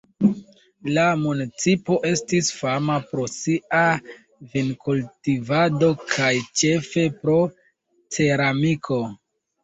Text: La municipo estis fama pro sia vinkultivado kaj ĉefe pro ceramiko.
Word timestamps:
La 0.93 1.01
municipo 1.23 1.97
estis 2.11 2.47
fama 2.61 2.95
pro 3.11 3.25
sia 3.33 3.81
vinkultivado 4.53 5.89
kaj 6.15 6.31
ĉefe 6.63 7.03
pro 7.19 7.37
ceramiko. 8.17 8.99